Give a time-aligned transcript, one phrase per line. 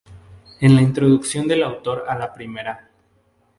[0.61, 2.89] En la introducción del autor a la primera.